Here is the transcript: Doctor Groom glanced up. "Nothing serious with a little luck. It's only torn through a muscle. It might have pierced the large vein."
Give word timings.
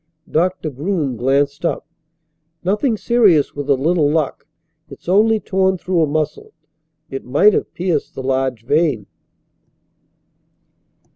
Doctor 0.31 0.71
Groom 0.71 1.15
glanced 1.15 1.63
up. 1.63 1.85
"Nothing 2.63 2.97
serious 2.97 3.53
with 3.53 3.69
a 3.69 3.75
little 3.75 4.09
luck. 4.09 4.47
It's 4.89 5.07
only 5.07 5.39
torn 5.39 5.77
through 5.77 6.01
a 6.01 6.07
muscle. 6.07 6.53
It 7.11 7.23
might 7.23 7.53
have 7.53 7.71
pierced 7.75 8.15
the 8.15 8.23
large 8.23 8.65
vein." 8.65 9.05